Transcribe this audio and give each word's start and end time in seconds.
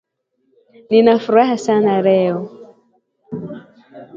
Nina 0.89 1.13
furaha 1.25 1.55
sana 1.65 1.93
leo 2.07 2.37